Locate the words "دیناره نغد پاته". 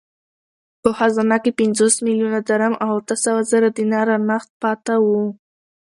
3.77-4.95